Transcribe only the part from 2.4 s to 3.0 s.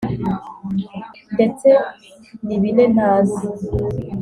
ni bine